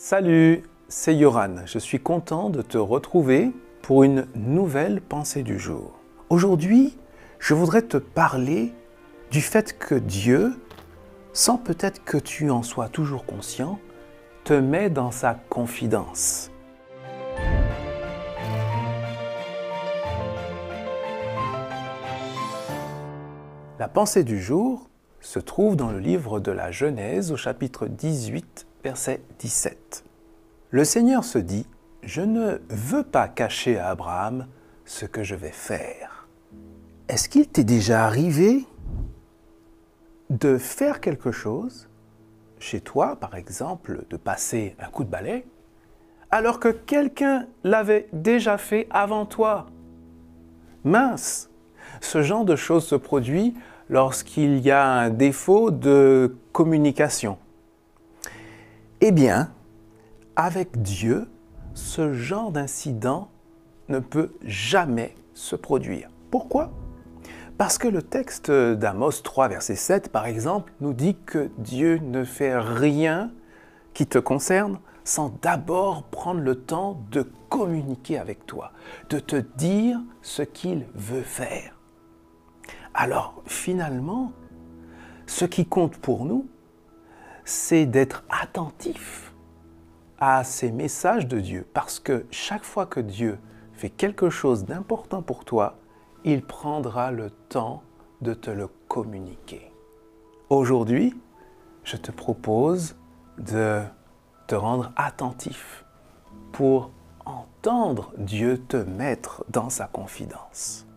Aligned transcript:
Salut, 0.00 0.62
c'est 0.86 1.16
Yoran. 1.16 1.66
Je 1.66 1.80
suis 1.80 1.98
content 1.98 2.50
de 2.50 2.62
te 2.62 2.78
retrouver 2.78 3.50
pour 3.82 4.04
une 4.04 4.28
nouvelle 4.36 5.00
pensée 5.00 5.42
du 5.42 5.58
jour. 5.58 5.98
Aujourd'hui, 6.30 6.96
je 7.40 7.52
voudrais 7.52 7.82
te 7.82 7.96
parler 7.96 8.72
du 9.32 9.40
fait 9.40 9.76
que 9.76 9.96
Dieu, 9.96 10.54
sans 11.32 11.58
peut-être 11.58 12.04
que 12.04 12.16
tu 12.16 12.48
en 12.48 12.62
sois 12.62 12.88
toujours 12.88 13.26
conscient, 13.26 13.80
te 14.44 14.52
met 14.52 14.88
dans 14.88 15.10
sa 15.10 15.34
confidence. 15.34 16.52
La 23.80 23.88
pensée 23.88 24.22
du 24.22 24.40
jour 24.40 24.88
se 25.18 25.40
trouve 25.40 25.74
dans 25.74 25.90
le 25.90 25.98
livre 25.98 26.38
de 26.38 26.52
la 26.52 26.70
Genèse 26.70 27.32
au 27.32 27.36
chapitre 27.36 27.88
18, 27.88 28.67
verset 28.82 29.22
17. 29.38 30.04
Le 30.70 30.84
Seigneur 30.84 31.24
se 31.24 31.38
dit, 31.38 31.66
je 32.02 32.22
ne 32.22 32.58
veux 32.68 33.02
pas 33.02 33.28
cacher 33.28 33.78
à 33.78 33.88
Abraham 33.88 34.46
ce 34.84 35.04
que 35.04 35.22
je 35.22 35.34
vais 35.34 35.52
faire. 35.52 36.28
Est-ce 37.08 37.28
qu'il 37.28 37.48
t'est 37.48 37.64
déjà 37.64 38.04
arrivé 38.04 38.66
de 40.30 40.58
faire 40.58 41.00
quelque 41.00 41.32
chose 41.32 41.88
chez 42.58 42.80
toi, 42.80 43.16
par 43.16 43.34
exemple, 43.34 44.04
de 44.10 44.16
passer 44.16 44.76
un 44.78 44.90
coup 44.90 45.04
de 45.04 45.10
balai, 45.10 45.46
alors 46.30 46.60
que 46.60 46.68
quelqu'un 46.68 47.46
l'avait 47.64 48.08
déjà 48.12 48.58
fait 48.58 48.86
avant 48.90 49.26
toi? 49.26 49.66
Mince 50.84 51.48
ce 52.00 52.22
genre 52.22 52.44
de 52.44 52.56
choses 52.56 52.86
se 52.86 52.94
produit 52.94 53.54
lorsqu'il 53.88 54.58
y 54.60 54.70
a 54.70 54.84
un 54.86 55.10
défaut 55.10 55.70
de 55.70 56.36
communication. 56.52 57.38
Eh 59.08 59.10
bien, 59.10 59.50
avec 60.36 60.82
Dieu, 60.82 61.30
ce 61.72 62.12
genre 62.12 62.52
d'incident 62.52 63.30
ne 63.88 64.00
peut 64.00 64.34
jamais 64.42 65.14
se 65.32 65.56
produire. 65.56 66.10
Pourquoi? 66.30 66.72
Parce 67.56 67.78
que 67.78 67.88
le 67.88 68.02
texte 68.02 68.50
d'Amos 68.50 69.22
3, 69.24 69.48
verset 69.48 69.76
7, 69.76 70.10
par 70.10 70.26
exemple, 70.26 70.74
nous 70.82 70.92
dit 70.92 71.16
que 71.24 71.48
Dieu 71.56 72.00
ne 72.02 72.22
fait 72.22 72.58
rien 72.58 73.30
qui 73.94 74.06
te 74.06 74.18
concerne 74.18 74.78
sans 75.04 75.32
d'abord 75.40 76.02
prendre 76.02 76.40
le 76.40 76.56
temps 76.56 77.02
de 77.10 77.22
communiquer 77.48 78.18
avec 78.18 78.44
toi, 78.44 78.72
de 79.08 79.20
te 79.20 79.36
dire 79.56 79.98
ce 80.20 80.42
qu'il 80.42 80.84
veut 80.94 81.22
faire. 81.22 81.80
Alors 82.92 83.42
finalement, 83.46 84.32
ce 85.26 85.46
qui 85.46 85.64
compte 85.64 85.96
pour 85.96 86.26
nous, 86.26 86.46
c'est 87.48 87.86
d'être 87.86 88.24
attentif 88.28 89.32
à 90.18 90.44
ces 90.44 90.70
messages 90.70 91.26
de 91.26 91.40
Dieu, 91.40 91.66
parce 91.72 91.98
que 91.98 92.26
chaque 92.30 92.62
fois 92.62 92.84
que 92.84 93.00
Dieu 93.00 93.38
fait 93.72 93.88
quelque 93.88 94.28
chose 94.28 94.66
d'important 94.66 95.22
pour 95.22 95.46
toi, 95.46 95.78
il 96.24 96.42
prendra 96.42 97.10
le 97.10 97.30
temps 97.30 97.82
de 98.20 98.34
te 98.34 98.50
le 98.50 98.68
communiquer. 98.88 99.72
Aujourd'hui, 100.50 101.18
je 101.84 101.96
te 101.96 102.10
propose 102.10 102.96
de 103.38 103.82
te 104.46 104.54
rendre 104.54 104.92
attentif 104.96 105.86
pour 106.52 106.90
entendre 107.24 108.12
Dieu 108.18 108.58
te 108.58 108.76
mettre 108.76 109.44
dans 109.48 109.70
sa 109.70 109.86
confidence. 109.86 110.87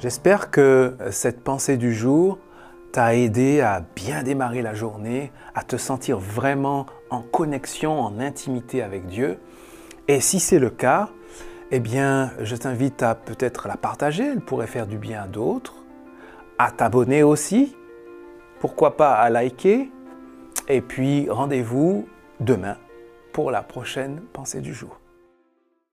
J'espère 0.00 0.52
que 0.52 0.96
cette 1.10 1.42
pensée 1.42 1.76
du 1.76 1.92
jour 1.92 2.38
t'a 2.92 3.16
aidé 3.16 3.60
à 3.60 3.82
bien 3.96 4.22
démarrer 4.22 4.62
la 4.62 4.72
journée, 4.72 5.32
à 5.56 5.64
te 5.64 5.76
sentir 5.76 6.20
vraiment 6.20 6.86
en 7.10 7.20
connexion, 7.20 7.98
en 8.00 8.20
intimité 8.20 8.80
avec 8.80 9.06
Dieu. 9.06 9.40
Et 10.06 10.20
si 10.20 10.38
c'est 10.38 10.60
le 10.60 10.70
cas, 10.70 11.08
eh 11.72 11.80
bien, 11.80 12.30
je 12.40 12.54
t'invite 12.54 13.02
à 13.02 13.16
peut-être 13.16 13.66
la 13.66 13.76
partager, 13.76 14.24
elle 14.24 14.40
pourrait 14.40 14.68
faire 14.68 14.86
du 14.86 14.98
bien 14.98 15.24
à 15.24 15.26
d'autres, 15.26 15.84
à 16.58 16.70
t'abonner 16.70 17.24
aussi, 17.24 17.76
pourquoi 18.60 18.96
pas 18.96 19.14
à 19.14 19.28
liker, 19.30 19.90
et 20.68 20.80
puis 20.80 21.28
rendez-vous 21.28 22.06
demain 22.38 22.76
pour 23.32 23.50
la 23.50 23.62
prochaine 23.62 24.20
pensée 24.32 24.60
du 24.60 24.72
jour. 24.72 25.00